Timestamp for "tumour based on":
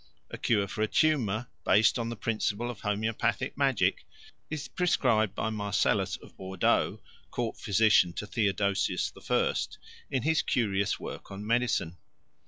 0.87-2.09